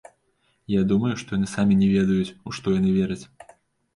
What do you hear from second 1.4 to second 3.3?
самі не ведаюць, у што яны вераць.